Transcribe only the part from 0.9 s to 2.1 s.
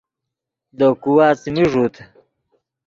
کھوا څیمی ݱوت